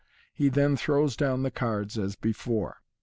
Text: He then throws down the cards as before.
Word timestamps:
He 0.33 0.49
then 0.49 0.77
throws 0.77 1.15
down 1.15 1.43
the 1.43 1.51
cards 1.51 1.95
as 1.95 2.15
before. 2.15 2.81